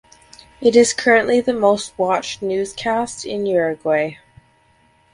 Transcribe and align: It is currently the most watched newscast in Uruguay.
It 0.61 0.75
is 0.75 0.93
currently 0.95 1.41
the 1.41 1.53
most 1.53 1.93
watched 1.95 2.41
newscast 2.41 3.23
in 3.23 3.45
Uruguay. 3.45 4.13